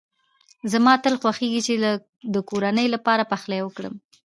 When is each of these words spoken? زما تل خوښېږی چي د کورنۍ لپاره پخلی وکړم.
زما 0.71 0.93
تل 1.03 1.15
خوښېږی 1.21 1.61
چي 1.67 1.73
د 2.33 2.35
کورنۍ 2.49 2.87
لپاره 2.95 3.29
پخلی 3.31 3.59
وکړم. 3.63 3.93